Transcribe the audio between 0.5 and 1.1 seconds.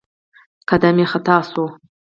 قدم يې